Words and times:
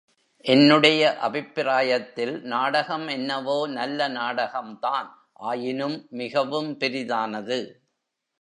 என்னுடைய 0.45 1.17
அபிப்பிராயத்தில் 1.17 2.41
நாடகம் 2.43 3.07
என்னவோ 3.07 3.67
நல்ல 3.67 4.07
நாடகம்தான் 4.09 5.09
ஆயினும் 5.33 6.07
மிகவும் 6.09 6.71
பெரிதானது. 6.79 7.59